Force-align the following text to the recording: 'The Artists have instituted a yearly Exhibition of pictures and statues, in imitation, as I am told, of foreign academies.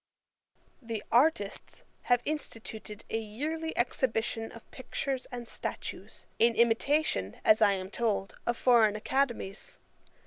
'The 0.81 1.03
Artists 1.11 1.83
have 2.09 2.23
instituted 2.25 3.03
a 3.11 3.19
yearly 3.19 3.71
Exhibition 3.77 4.51
of 4.51 4.71
pictures 4.71 5.27
and 5.31 5.47
statues, 5.47 6.25
in 6.39 6.55
imitation, 6.55 7.37
as 7.45 7.61
I 7.61 7.73
am 7.73 7.91
told, 7.91 8.35
of 8.47 8.57
foreign 8.57 8.95
academies. 8.95 9.77